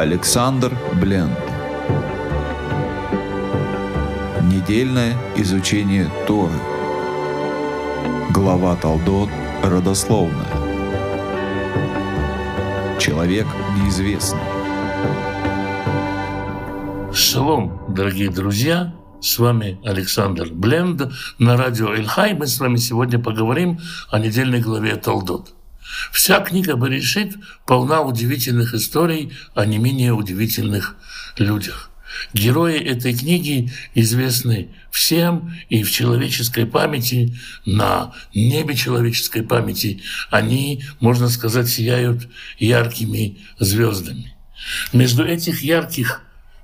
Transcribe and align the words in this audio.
Александр 0.00 0.74
Бленд. 0.98 1.38
Недельное 4.50 5.14
изучение 5.36 6.10
Торы. 6.26 6.58
Глава 8.30 8.76
Талдот 8.76 9.28
родословная. 9.62 10.48
Человек 12.98 13.46
неизвестный. 13.76 14.40
Шалом, 17.12 17.82
дорогие 17.86 18.30
друзья! 18.30 18.94
С 19.20 19.38
вами 19.38 19.78
Александр 19.84 20.48
Бленд 20.50 21.12
на 21.38 21.58
радио 21.58 21.92
Эльхай. 21.92 22.32
Мы 22.32 22.46
с 22.46 22.58
вами 22.58 22.76
сегодня 22.76 23.18
поговорим 23.18 23.78
о 24.10 24.18
недельной 24.18 24.62
главе 24.62 24.96
Талдот. 24.96 25.59
Вся 26.12 26.40
книга 26.40 26.76
Баришит 26.76 27.36
полна 27.66 28.02
удивительных 28.02 28.74
историй 28.74 29.32
о 29.54 29.64
не 29.64 29.78
менее 29.78 30.12
удивительных 30.12 30.96
людях. 31.36 31.90
Герои 32.32 32.78
этой 32.78 33.16
книги 33.16 33.70
известны 33.94 34.70
всем 34.90 35.54
и 35.68 35.82
в 35.82 35.90
человеческой 35.90 36.66
памяти, 36.66 37.36
на 37.64 38.12
небе 38.34 38.74
человеческой 38.74 39.42
памяти. 39.42 40.02
Они, 40.30 40.84
можно 40.98 41.28
сказать, 41.28 41.68
сияют 41.68 42.28
яркими 42.58 43.38
звездами. 43.58 44.34
Между 44.92 45.24
этих 45.24 45.62
ярких 45.62 46.22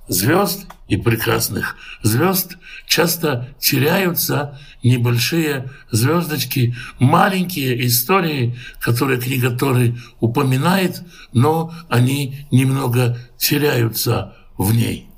звезд 0.09 0.67
и 0.89 0.97
прекрасных 0.97 1.77
звезд 2.03 2.57
часто 2.87 3.49
теряются 3.59 4.59
небольшие 4.83 5.71
звездочки, 5.91 6.77
маленькие 6.99 7.87
истории, 7.87 8.57
которые 8.81 9.21
книга 9.21 9.51
Торы 9.51 9.97
упоминает, 10.21 11.03
но 11.33 11.73
они 11.89 12.47
немного 12.51 13.19
теряются 13.37 14.35
в 14.57 14.73
ней. 14.73 15.09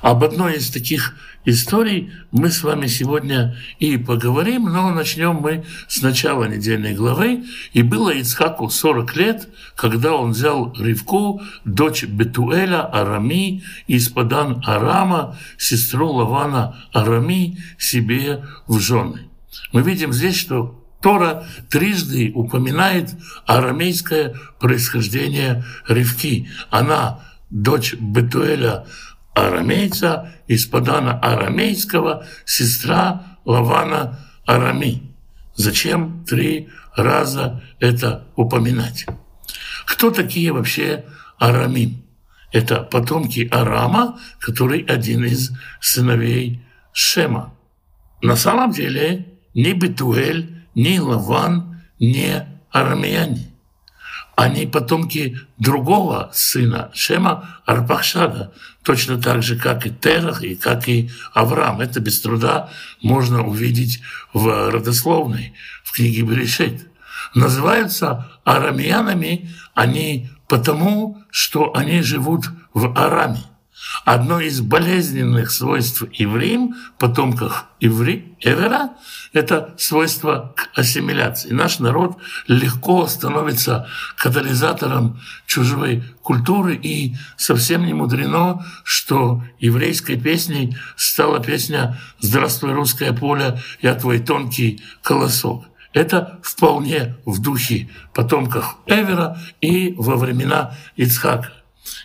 Об 0.00 0.24
одной 0.24 0.56
из 0.56 0.70
таких 0.70 1.14
историй 1.44 2.12
мы 2.30 2.50
с 2.50 2.62
вами 2.62 2.86
сегодня 2.86 3.56
и 3.78 3.96
поговорим, 3.96 4.64
но 4.64 4.90
начнем 4.90 5.36
мы 5.36 5.64
с 5.88 6.02
начала 6.02 6.44
недельной 6.44 6.94
главы. 6.94 7.44
И 7.72 7.82
было 7.82 8.10
Ицхаку 8.10 8.68
40 8.68 9.16
лет, 9.16 9.48
когда 9.76 10.14
он 10.14 10.32
взял 10.32 10.74
Ривку, 10.78 11.42
дочь 11.64 12.04
Бетуэля 12.04 12.82
Арами 12.82 13.62
из 13.86 14.08
Падан 14.08 14.62
Арама, 14.66 15.38
сестру 15.58 16.10
Лавана 16.12 16.76
Арами, 16.92 17.58
себе 17.78 18.44
в 18.66 18.78
жены. 18.80 19.28
Мы 19.72 19.82
видим 19.82 20.12
здесь, 20.12 20.36
что 20.36 20.76
Тора 21.00 21.46
трижды 21.70 22.30
упоминает 22.34 23.10
арамейское 23.46 24.34
происхождение 24.58 25.64
Ривки. 25.88 26.50
Она 26.70 27.20
дочь 27.48 27.94
Бетуэля 27.94 28.86
арамейца, 29.34 30.32
из 30.46 30.66
Падана 30.66 31.18
арамейского, 31.18 32.26
сестра 32.44 33.38
Лавана 33.44 34.18
Арами. 34.46 35.14
Зачем 35.54 36.24
три 36.24 36.68
раза 36.96 37.62
это 37.78 38.26
упоминать? 38.36 39.06
Кто 39.86 40.10
такие 40.10 40.52
вообще 40.52 41.04
Арамим? 41.38 42.02
Это 42.52 42.82
потомки 42.82 43.48
Арама, 43.50 44.18
который 44.40 44.80
один 44.80 45.24
из 45.24 45.52
сыновей 45.80 46.62
Шема. 46.92 47.54
На 48.22 48.36
самом 48.36 48.72
деле 48.72 49.38
ни 49.54 49.72
Бетуэль, 49.72 50.64
ни 50.74 50.98
Лаван 50.98 51.80
не 51.98 52.46
арамеяне 52.70 53.49
они 54.40 54.66
потомки 54.66 55.38
другого 55.58 56.30
сына 56.32 56.90
Шема 56.94 57.60
Арпахшада, 57.66 58.54
точно 58.82 59.20
так 59.20 59.42
же, 59.42 59.58
как 59.58 59.86
и 59.86 59.90
Терах 59.90 60.42
и 60.42 60.54
как 60.54 60.88
и 60.88 61.10
Авраам. 61.34 61.82
Это 61.82 62.00
без 62.00 62.22
труда 62.22 62.70
можно 63.02 63.46
увидеть 63.46 64.00
в 64.32 64.70
родословной, 64.70 65.52
в 65.84 65.92
книге 65.92 66.22
Берешит. 66.22 66.88
Называются 67.34 68.30
арамеянами 68.44 69.50
они 69.74 70.30
потому, 70.48 71.22
что 71.30 71.76
они 71.76 72.00
живут 72.00 72.46
в 72.72 72.98
Араме. 72.98 73.44
Одно 74.04 74.40
из 74.40 74.60
болезненных 74.60 75.50
свойств 75.50 76.04
евреям, 76.12 76.74
потомков 76.98 77.66
евре, 77.80 78.34
Эвера, 78.40 78.90
это 79.32 79.74
свойство 79.78 80.54
к 80.56 80.68
ассимиляции. 80.78 81.50
Наш 81.50 81.78
народ 81.78 82.18
легко 82.46 83.06
становится 83.06 83.88
катализатором 84.16 85.20
чужой 85.46 86.02
культуры, 86.22 86.74
и 86.74 87.16
совсем 87.36 87.86
не 87.86 87.94
мудрено, 87.94 88.64
что 88.84 89.42
еврейской 89.58 90.16
песней 90.16 90.76
стала 90.96 91.40
песня 91.40 91.98
«Здравствуй, 92.20 92.72
русское 92.72 93.12
поле, 93.12 93.60
я 93.80 93.94
твой 93.94 94.18
тонкий 94.18 94.82
колосок». 95.02 95.64
Это 95.92 96.38
вполне 96.42 97.16
в 97.24 97.40
духе 97.40 97.88
потомков 98.14 98.76
Эвера 98.86 99.38
и 99.60 99.94
во 99.96 100.16
времена 100.16 100.76
Ицхака. 100.96 101.52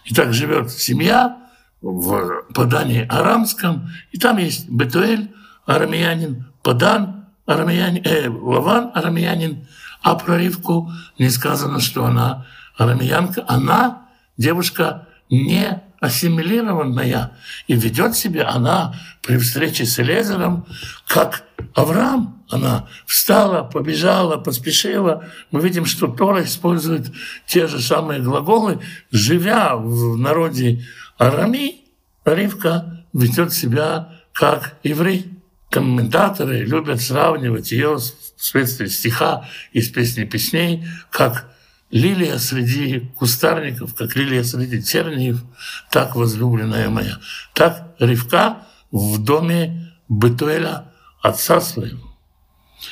И 0.05 0.13
так 0.13 0.33
живет 0.33 0.71
семья, 0.71 1.44
в 1.85 2.45
Падане 2.53 3.03
Арамском, 3.03 3.89
и 4.11 4.17
там 4.17 4.37
есть 4.37 4.67
Бетуэль, 4.69 5.31
арамеянин, 5.67 6.45
Падан, 6.63 7.27
арамеянин, 7.45 8.01
э, 8.03 8.27
Лаван, 8.27 8.91
арамеянин, 8.95 9.67
а 10.01 10.15
про 10.15 10.37
Ривку 10.37 10.91
не 11.19 11.29
сказано, 11.29 11.79
что 11.79 12.05
она 12.05 12.47
арамеянка, 12.75 13.45
она 13.47 14.07
девушка 14.35 15.07
не 15.29 15.83
ассимилированная, 15.99 17.31
и 17.67 17.75
ведет 17.75 18.15
себя 18.15 18.49
она 18.49 18.95
при 19.21 19.37
встрече 19.37 19.85
с 19.85 19.99
Элезером 19.99 20.65
как 21.07 21.43
Авраам. 21.73 22.43
Она 22.49 22.87
встала, 23.05 23.63
побежала, 23.63 24.37
поспешила. 24.37 25.25
Мы 25.51 25.61
видим, 25.61 25.85
что 25.85 26.07
Тора 26.07 26.43
использует 26.43 27.11
те 27.47 27.67
же 27.67 27.79
самые 27.81 28.21
глаголы, 28.21 28.79
живя 29.11 29.75
в 29.75 30.17
народе 30.17 30.85
Арами, 31.17 31.85
Ривка 32.25 33.05
ведет 33.13 33.53
себя 33.53 34.09
как 34.33 34.77
еврей. 34.83 35.31
Комментаторы 35.69 36.63
любят 36.63 37.01
сравнивать 37.01 37.71
ее 37.71 37.97
вследствие 38.37 38.89
стиха 38.89 39.47
из 39.71 39.89
песни 39.89 40.23
песней, 40.23 40.87
как 41.09 41.49
лилия 41.95 42.39
среди 42.39 42.99
кустарников, 43.17 43.95
как 43.95 44.17
лилия 44.17 44.43
среди 44.43 44.81
терниев, 44.81 45.41
так 45.89 46.17
возлюбленная 46.17 46.89
моя. 46.89 47.19
Так 47.53 47.95
Ривка 47.99 48.67
в 48.91 49.23
доме 49.23 49.93
Бетуэля 50.09 50.91
отца 51.23 51.61
своего. 51.61 52.17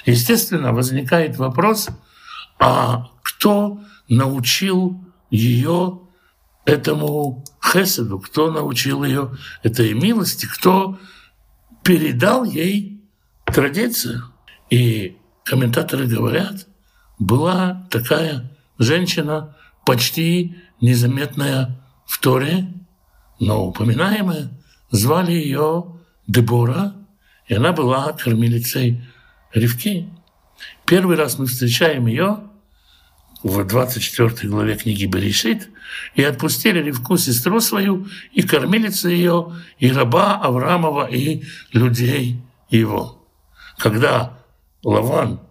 Естественно, 0.05 0.71
возникает 0.71 1.35
вопрос, 1.35 1.89
а 2.59 3.09
кто 3.23 3.81
научил 4.07 5.03
ее 5.29 5.99
этому 6.63 7.43
хеседу, 7.61 8.19
кто 8.19 8.51
научил 8.51 9.03
ее 9.03 9.35
этой 9.63 9.93
милости, 9.93 10.45
кто 10.45 10.97
передал 11.83 12.45
ей 12.45 13.03
традицию. 13.43 14.23
И 14.69 15.17
комментаторы 15.43 16.07
говорят, 16.07 16.67
была 17.19 17.85
такая 17.91 18.49
женщина, 18.83 19.55
почти 19.85 20.55
незаметная 20.81 21.83
в 22.05 22.19
Торе, 22.19 22.67
но 23.39 23.67
упоминаемая, 23.67 24.51
звали 24.91 25.31
ее 25.31 25.99
Дебора, 26.27 26.93
и 27.47 27.55
она 27.55 27.73
была 27.73 28.13
кормилицей 28.13 29.03
Ревки. 29.53 30.09
Первый 30.85 31.17
раз 31.17 31.37
мы 31.37 31.45
встречаем 31.45 32.07
ее 32.07 32.39
в 33.43 33.63
24 33.65 34.49
главе 34.49 34.75
книги 34.75 35.05
Берешит, 35.05 35.69
и 36.15 36.23
отпустили 36.23 36.79
Ревку, 36.79 37.17
сестру 37.17 37.59
свою, 37.59 38.07
и 38.31 38.41
кормилицу 38.41 39.09
ее, 39.09 39.53
и 39.79 39.91
раба 39.91 40.35
Авраамова, 40.35 41.07
и 41.07 41.43
людей 41.71 42.41
его. 42.69 43.27
Когда 43.77 44.39
Лаван 44.83 45.41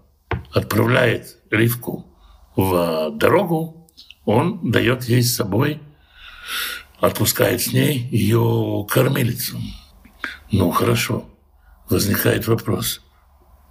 отправляет 0.52 1.38
Ривку 1.50 2.11
в 2.56 3.10
дорогу, 3.12 3.88
он 4.25 4.70
дает 4.70 5.04
ей 5.04 5.22
с 5.22 5.34
собой, 5.34 5.81
отпускает 7.00 7.60
с 7.60 7.72
ней 7.72 8.08
ее 8.10 8.87
кормилицу. 8.88 9.60
Ну, 10.50 10.70
хорошо. 10.70 11.28
Возникает 11.88 12.46
вопрос. 12.46 13.00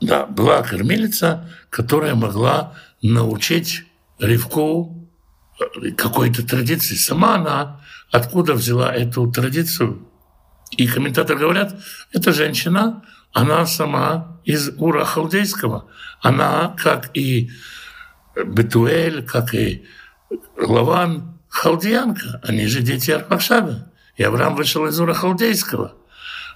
Да, 0.02 0.26
была 0.26 0.62
кормилица, 0.64 1.50
которая 1.70 2.16
могла 2.16 2.74
научить 3.02 3.84
Ривку 4.20 5.08
э, 5.60 5.92
какой-то 5.92 6.46
традиции. 6.46 6.96
Сама 6.96 7.36
она 7.36 7.82
откуда 8.12 8.54
взяла 8.54 8.94
эту 8.94 9.32
традицию? 9.32 10.08
И 10.72 10.88
комментаторы 10.88 11.40
говорят, 11.40 11.76
эта 12.12 12.32
женщина, 12.32 13.04
она 13.34 13.66
сама 13.66 14.40
из 14.44 14.70
Ура 14.78 15.06
Халдейского. 15.06 15.88
Она, 16.22 16.76
как 16.78 17.10
и 17.14 17.52
Бетуэль, 18.36 19.26
как 19.26 19.54
и 19.54 19.86
Лаван, 20.58 21.40
халдиянка, 21.50 22.42
они 22.44 22.68
же 22.68 22.82
дети 22.82 23.12
Арпакшада. 23.12 23.92
И 24.16 24.24
Авраам 24.24 24.56
вышел 24.56 24.86
из 24.86 25.00
Ура 25.00 25.14
Халдейского. 25.14 25.96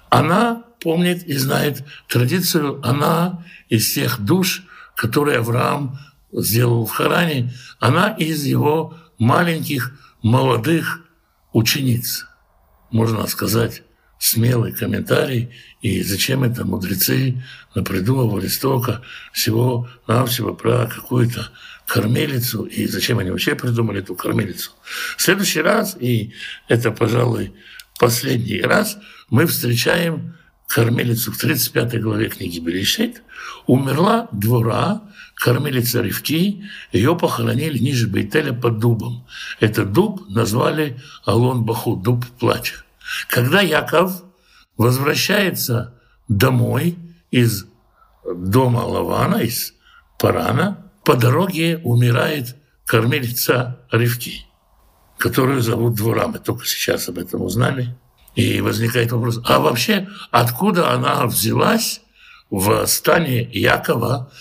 Она 0.09 0.63
помнит 0.81 1.23
и 1.23 1.35
знает 1.37 1.83
традицию, 2.07 2.79
она 2.83 3.43
из 3.69 3.93
тех 3.93 4.19
душ, 4.19 4.63
которые 4.95 5.39
Авраам 5.39 5.97
сделал 6.31 6.85
в 6.85 6.91
Харане, 6.91 7.53
она 7.79 8.09
из 8.09 8.43
его 8.43 8.95
маленьких, 9.17 9.93
молодых 10.21 11.01
учениц. 11.53 12.25
Можно 12.91 13.25
сказать, 13.27 13.83
смелый 14.19 14.71
комментарий, 14.71 15.49
и 15.81 16.01
зачем 16.03 16.43
это 16.43 16.65
мудрецы 16.65 17.43
напридумывали 17.75 18.47
столько 18.47 19.01
всего-навсего 19.33 20.53
про 20.53 20.87
какую-то 20.87 21.49
кормилицу, 21.85 22.63
и 22.63 22.87
зачем 22.87 23.19
они 23.19 23.29
вообще 23.29 23.55
придумали 23.55 23.99
эту 23.99 24.15
кормилицу. 24.15 24.71
В 25.17 25.21
следующий 25.21 25.61
раз, 25.61 25.95
и 25.99 26.33
это, 26.67 26.91
пожалуй, 26.91 27.53
последний 27.99 28.61
раз, 28.61 28.97
мы 29.29 29.45
встречаем 29.45 30.35
кормилицу 30.67 31.31
в 31.31 31.37
35 31.37 32.01
главе 32.01 32.29
книги 32.29 32.59
Берешит. 32.59 33.21
Умерла 33.67 34.27
двора, 34.31 35.01
кормилица 35.35 36.01
Ревки, 36.01 36.63
ее 36.91 37.15
похоронили 37.15 37.77
ниже 37.77 38.07
Бейтеля 38.07 38.53
под 38.53 38.79
дубом. 38.79 39.25
Этот 39.59 39.91
дуб 39.91 40.27
назвали 40.29 40.99
Алон 41.25 41.63
Баху, 41.63 41.95
дуб 41.95 42.25
плача. 42.39 42.84
Когда 43.29 43.61
Яков 43.61 44.23
возвращается 44.77 45.93
домой 46.27 46.97
из 47.31 47.65
дома 48.25 48.79
Лавана, 48.79 49.37
из 49.37 49.73
Парана, 50.17 50.91
по 51.03 51.15
дороге 51.15 51.79
умирает 51.83 52.55
кормилица 52.85 53.79
Ревки, 53.91 54.45
которую 55.17 55.61
зовут 55.61 55.95
Двора. 55.95 56.27
Мы 56.27 56.39
только 56.39 56.65
сейчас 56.65 57.09
об 57.09 57.19
этом 57.19 57.41
узнали. 57.41 57.95
И 58.35 58.59
возникает 58.59 59.11
вопрос, 59.11 59.39
а 59.45 59.59
вообще 59.59 60.09
откуда 60.29 60.91
она 60.91 61.25
взялась 61.25 62.01
в 62.49 62.85
стане 62.85 63.43
Якова, 63.43 64.31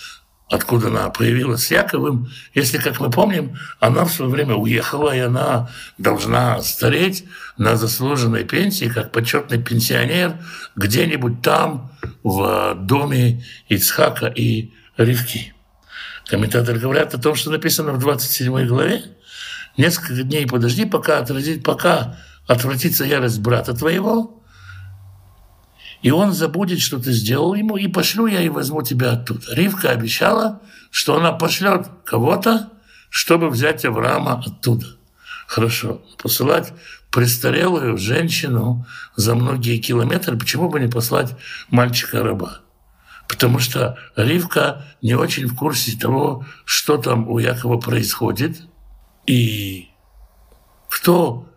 откуда 0.49 0.87
она 0.87 1.09
появилась 1.09 1.65
с 1.65 1.71
Яковым, 1.71 2.29
если, 2.53 2.77
как 2.77 2.99
мы 2.99 3.09
помним, 3.09 3.57
она 3.79 4.05
в 4.05 4.11
свое 4.11 4.31
время 4.31 4.55
уехала, 4.55 5.15
и 5.15 5.19
она 5.19 5.69
должна 5.97 6.61
стареть 6.61 7.25
на 7.57 7.75
заслуженной 7.75 8.43
пенсии, 8.43 8.85
как 8.85 9.11
почетный 9.11 9.61
пенсионер, 9.61 10.35
где-нибудь 10.75 11.41
там, 11.41 11.91
в 12.23 12.75
доме 12.75 13.43
Ицхака 13.69 14.27
и 14.27 14.71
Ривки. 14.97 15.53
Комментаторы 16.27 16.79
говорят 16.79 17.13
о 17.13 17.19
том, 17.19 17.35
что 17.35 17.51
написано 17.51 17.93
в 17.93 17.99
27 17.99 18.67
главе. 18.67 19.03
Несколько 19.77 20.23
дней 20.23 20.47
подожди, 20.47 20.85
пока, 20.85 21.19
отразить, 21.19 21.63
пока 21.63 22.17
отвратится 22.47 23.03
ярость 23.03 23.39
брата 23.39 23.73
твоего, 23.73 24.43
и 26.05 26.11
он 26.11 26.33
забудет, 26.33 26.81
что 26.81 26.99
ты 26.99 27.11
сделал 27.11 27.55
ему, 27.55 27.77
и 27.77 27.87
пошлю 27.87 28.27
я 28.27 28.39
и 28.39 28.49
возьму 28.49 28.83
тебя 28.83 29.13
оттуда. 29.13 29.41
Ривка 29.55 29.89
обещала, 29.89 30.61
что 30.91 31.17
она 31.17 31.31
пошлет 31.31 31.87
кого-то, 32.03 32.69
чтобы 33.09 33.49
взять 33.49 33.85
Авраама 33.85 34.33
оттуда. 34.45 34.85
Хорошо, 35.47 36.03
посылать 36.21 36.73
престарелую 37.09 37.97
женщину 37.97 38.85
за 39.15 39.33
многие 39.33 39.79
километры, 39.79 40.37
почему 40.37 40.69
бы 40.69 40.79
не 40.79 40.87
послать 40.87 41.35
мальчика-раба? 41.71 42.59
потому 43.27 43.57
что 43.57 43.97
Ривка 44.15 44.85
не 45.01 45.15
очень 45.15 45.47
в 45.47 45.55
курсе 45.55 45.97
того, 45.97 46.45
что 46.65 46.97
там 46.97 47.27
у 47.27 47.39
Якова 47.39 47.79
происходит, 47.79 48.61
и 49.25 49.89
кто 50.87 51.49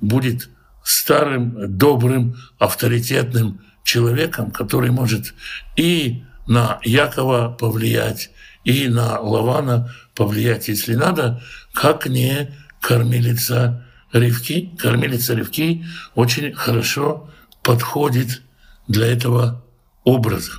будет 0.00 0.48
старым, 0.82 1.76
добрым, 1.76 2.36
авторитетным 2.58 3.60
человеком, 3.84 4.50
который 4.50 4.90
может 4.90 5.34
и 5.76 6.24
на 6.48 6.80
Якова 6.82 7.50
повлиять, 7.50 8.30
и 8.64 8.88
на 8.88 9.20
Лавана 9.20 9.94
повлиять, 10.14 10.68
если 10.68 10.94
надо, 10.94 11.42
как 11.72 12.06
не 12.06 12.50
кормилица 12.80 13.86
Ривки. 14.12 14.74
Кормилица 14.78 15.34
Ривки 15.34 15.84
очень 16.14 16.52
хорошо 16.54 17.30
подходит 17.62 18.42
для 18.88 19.06
этого 19.06 19.64
образа. 20.04 20.52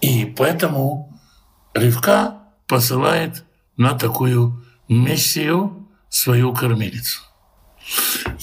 И 0.00 0.24
поэтому 0.24 1.20
Ривка 1.74 2.38
посылает 2.66 3.44
на 3.76 3.98
такую 3.98 4.64
миссию 4.88 5.88
свою 6.08 6.52
кормилицу. 6.54 7.20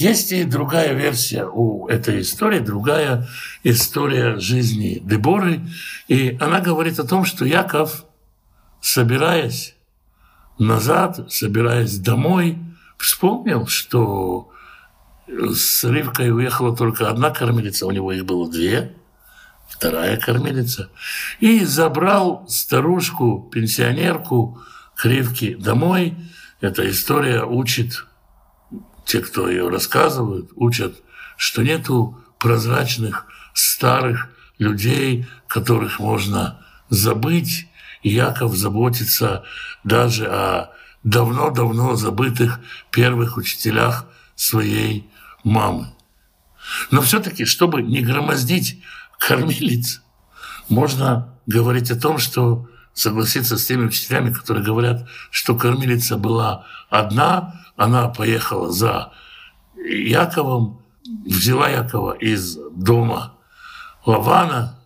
Есть 0.01 0.31
и 0.31 0.45
другая 0.45 0.93
версия 0.93 1.45
у 1.45 1.87
этой 1.87 2.21
истории, 2.21 2.57
другая 2.57 3.27
история 3.63 4.39
жизни 4.39 4.99
Деборы. 4.99 5.61
И 6.07 6.35
она 6.41 6.59
говорит 6.59 6.97
о 6.97 7.03
том, 7.03 7.23
что 7.23 7.45
Яков, 7.45 8.05
собираясь 8.81 9.75
назад, 10.57 11.31
собираясь 11.31 11.99
домой, 11.99 12.57
вспомнил, 12.97 13.67
что 13.67 14.49
с 15.27 15.83
Ривкой 15.83 16.31
уехала 16.31 16.75
только 16.75 17.07
одна 17.07 17.29
кормилица, 17.29 17.85
у 17.85 17.91
него 17.91 18.11
их 18.11 18.25
было 18.25 18.49
две– 18.49 18.95
вторая 19.69 20.17
кормилица, 20.17 20.89
и 21.39 21.63
забрал 21.63 22.47
старушку, 22.49 23.51
пенсионерку 23.53 24.59
Кривки 24.95 25.53
домой. 25.53 26.15
Эта 26.59 26.89
история 26.89 27.43
учит, 27.43 28.03
те, 29.05 29.19
кто 29.19 29.49
ее 29.49 29.69
рассказывают, 29.69 30.51
учат, 30.55 30.95
что 31.37 31.63
нету 31.63 32.17
прозрачных 32.39 33.25
старых 33.53 34.29
людей, 34.57 35.27
которых 35.47 35.99
можно 35.99 36.65
забыть. 36.89 37.67
И 38.03 38.09
Яков 38.09 38.55
заботится 38.55 39.43
даже 39.83 40.25
о 40.25 40.71
давно-давно 41.03 41.95
забытых 41.95 42.59
первых 42.91 43.37
учителях 43.37 44.05
своей 44.35 45.09
мамы. 45.43 45.93
Но 46.91 47.01
все-таки, 47.01 47.45
чтобы 47.45 47.81
не 47.81 48.01
громоздить 48.01 48.81
кормилиц. 49.19 50.01
Можно 50.69 51.37
говорить 51.45 51.91
о 51.91 51.99
том, 51.99 52.17
что 52.17 52.67
согласиться 52.93 53.57
с 53.57 53.65
теми 53.65 53.85
учителями, 53.85 54.31
которые 54.31 54.63
говорят, 54.63 55.07
что 55.29 55.55
кормилица 55.55 56.17
была 56.17 56.65
одна, 56.89 57.61
она 57.75 58.09
поехала 58.09 58.71
за 58.71 59.11
Яковом, 59.75 60.81
взяла 61.25 61.69
Якова 61.69 62.11
из 62.11 62.57
дома 62.71 63.33
Лавана, 64.05 64.77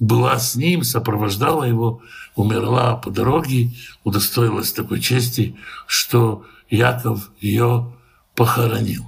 была 0.00 0.38
с 0.38 0.54
ним, 0.54 0.84
сопровождала 0.84 1.64
его, 1.64 2.02
умерла 2.36 2.96
по 2.96 3.10
дороге, 3.10 3.72
удостоилась 4.04 4.72
такой 4.72 5.00
чести, 5.00 5.56
что 5.86 6.44
Яков 6.70 7.30
ее 7.40 7.92
похоронил. 8.36 9.04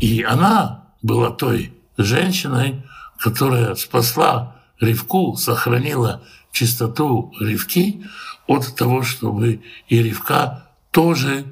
И 0.00 0.22
она 0.22 0.84
была 1.00 1.30
той 1.30 1.74
женщиной, 1.96 2.82
которая 3.18 3.74
спасла 3.74 4.56
Ривку, 4.80 5.36
сохранила 5.36 6.22
чистоту 6.52 7.32
Ривки 7.40 8.04
от 8.46 8.76
того, 8.76 9.02
чтобы 9.02 9.62
и 9.88 10.02
Ривка 10.02 10.68
тоже 10.90 11.44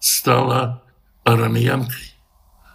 стала 0.00 0.82
арамеянкой. 1.24 2.14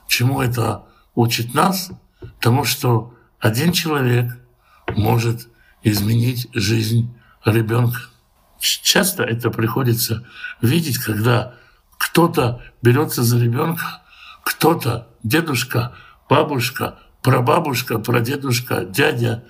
Чему 0.07 0.41
это 0.41 0.85
учит 1.15 1.53
нас? 1.53 1.91
Тому, 2.39 2.63
что 2.63 3.13
один 3.39 3.73
человек 3.73 4.37
может 4.95 5.49
изменить 5.83 6.47
жизнь 6.53 7.13
ребенка. 7.45 7.99
Часто 8.59 9.23
это 9.23 9.49
приходится 9.49 10.25
видеть, 10.61 10.97
когда 10.97 11.55
кто-то 11.97 12.61
берется 12.81 13.23
за 13.23 13.39
ребенка, 13.39 14.01
кто-то, 14.43 15.09
дедушка, 15.23 15.93
бабушка, 16.29 16.99
прабабушка, 17.21 17.99
прадедушка, 17.99 18.85
дядя 18.85 19.43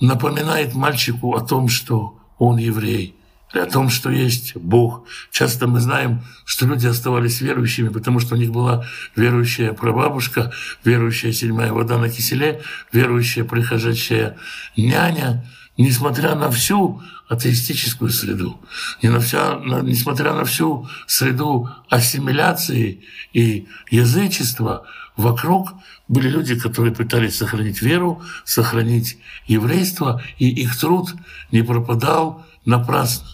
напоминает 0.00 0.74
мальчику 0.74 1.34
о 1.34 1.40
том, 1.40 1.68
что 1.68 2.18
он 2.38 2.58
еврей, 2.58 3.16
и 3.54 3.58
о 3.58 3.66
том, 3.66 3.88
что 3.88 4.10
есть 4.10 4.56
Бог. 4.56 5.06
Часто 5.30 5.66
мы 5.66 5.80
знаем, 5.80 6.22
что 6.44 6.66
люди 6.66 6.86
оставались 6.86 7.40
верующими, 7.40 7.88
потому 7.88 8.20
что 8.20 8.34
у 8.34 8.38
них 8.38 8.50
была 8.50 8.84
верующая 9.16 9.72
прабабушка, 9.72 10.52
верующая 10.84 11.32
седьмая 11.32 11.72
вода 11.72 11.98
на 11.98 12.08
киселе, 12.08 12.62
верующая 12.92 13.44
приходящая 13.44 14.36
няня, 14.76 15.44
несмотря 15.76 16.34
на 16.34 16.50
всю 16.50 17.02
атеистическую 17.28 18.10
среду, 18.10 18.60
не 19.02 19.08
на 19.08 19.20
вся, 19.20 19.58
на, 19.58 19.80
несмотря 19.80 20.34
на 20.34 20.44
всю 20.44 20.88
среду 21.06 21.70
ассимиляции 21.88 23.02
и 23.32 23.66
язычества, 23.90 24.86
вокруг 25.16 25.72
были 26.06 26.28
люди, 26.28 26.58
которые 26.58 26.94
пытались 26.94 27.36
сохранить 27.36 27.80
веру, 27.82 28.22
сохранить 28.44 29.18
еврейство, 29.46 30.22
и 30.38 30.48
их 30.48 30.78
труд 30.78 31.14
не 31.50 31.62
пропадал 31.62 32.44
напрасно. 32.64 33.28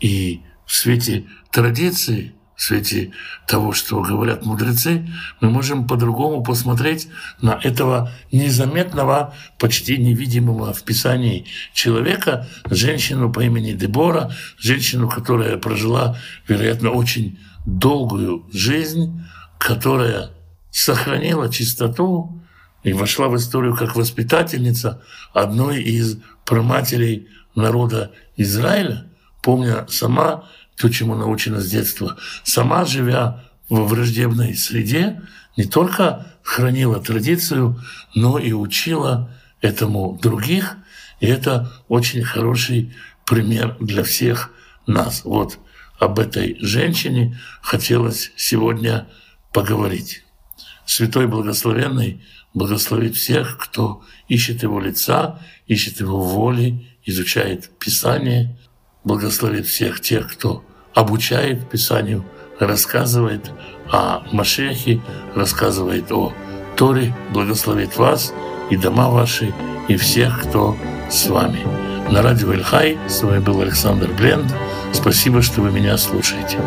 И 0.00 0.42
в 0.66 0.74
свете 0.74 1.26
традиции, 1.50 2.34
в 2.54 2.62
свете 2.62 3.12
того, 3.46 3.72
что 3.72 4.02
говорят 4.02 4.44
мудрецы, 4.44 5.08
мы 5.40 5.48
можем 5.48 5.86
по-другому 5.86 6.42
посмотреть 6.42 7.08
на 7.40 7.58
этого 7.62 8.10
незаметного, 8.32 9.32
почти 9.58 9.96
невидимого 9.96 10.72
в 10.72 10.82
Писании 10.82 11.46
человека, 11.72 12.48
женщину 12.68 13.32
по 13.32 13.40
имени 13.40 13.72
Дебора, 13.72 14.32
женщину, 14.58 15.08
которая 15.08 15.56
прожила, 15.56 16.18
вероятно, 16.48 16.90
очень 16.90 17.38
долгую 17.64 18.48
жизнь, 18.52 19.22
которая 19.58 20.30
сохранила 20.70 21.52
чистоту 21.52 22.42
и 22.82 22.92
вошла 22.92 23.28
в 23.28 23.36
историю 23.36 23.76
как 23.76 23.94
воспитательница 23.96 25.02
одной 25.32 25.82
из 25.82 26.18
проматерей 26.44 27.28
народа 27.54 28.12
Израиля, 28.36 29.10
помня 29.48 29.86
сама 29.88 30.44
то, 30.76 30.90
чему 30.90 31.14
научена 31.14 31.62
с 31.62 31.70
детства, 31.70 32.18
сама 32.44 32.84
живя 32.84 33.44
во 33.70 33.86
враждебной 33.86 34.54
среде, 34.54 35.22
не 35.56 35.64
только 35.64 36.26
хранила 36.42 37.00
традицию, 37.00 37.82
но 38.14 38.38
и 38.38 38.52
учила 38.52 39.34
этому 39.62 40.18
других. 40.20 40.76
И 41.20 41.26
это 41.26 41.72
очень 41.88 42.22
хороший 42.24 42.94
пример 43.24 43.74
для 43.80 44.02
всех 44.02 44.50
нас. 44.86 45.22
Вот 45.24 45.58
об 45.98 46.18
этой 46.18 46.58
женщине 46.60 47.40
хотелось 47.62 48.32
сегодня 48.36 49.08
поговорить. 49.54 50.24
Святой 50.84 51.26
Благословенный 51.26 52.22
благословит 52.52 53.16
всех, 53.16 53.56
кто 53.56 54.02
ищет 54.28 54.62
Его 54.62 54.78
лица, 54.78 55.40
ищет 55.66 56.00
Его 56.00 56.20
воли, 56.20 56.86
изучает 57.06 57.70
Писание, 57.78 58.58
благословит 59.08 59.66
всех 59.66 60.00
тех, 60.00 60.30
кто 60.30 60.62
обучает 60.94 61.68
Писанию, 61.68 62.24
рассказывает 62.60 63.50
о 63.90 64.22
Машехе, 64.30 65.00
рассказывает 65.34 66.12
о 66.12 66.32
Торе, 66.76 67.14
благословит 67.32 67.96
вас 67.96 68.32
и 68.70 68.76
дома 68.76 69.08
ваши, 69.08 69.52
и 69.88 69.96
всех, 69.96 70.42
кто 70.42 70.76
с 71.10 71.26
вами. 71.26 71.66
На 72.12 72.22
радио 72.22 72.52
Эльхай 72.52 72.98
с 73.08 73.22
вами 73.22 73.40
был 73.40 73.60
Александр 73.60 74.10
Бленд. 74.12 74.54
Спасибо, 74.92 75.42
что 75.42 75.62
вы 75.62 75.70
меня 75.70 75.96
слушаете. 75.96 76.58